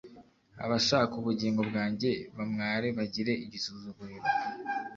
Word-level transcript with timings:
Abashaka 0.65 1.13
ubugingo 1.21 1.61
bwanjye 1.69 2.09
bamware 2.35 2.87
bagire 2.97 3.33
igisuzuguriro 3.45 4.29